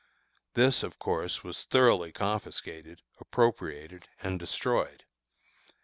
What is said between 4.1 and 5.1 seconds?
and destroyed.